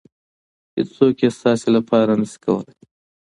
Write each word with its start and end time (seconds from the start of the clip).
هېڅوک 0.75 1.17
یې 1.23 1.29
ستاسې 1.37 1.67
لپاره 1.75 2.11
نشي 2.19 2.37
کولی. 2.43 2.73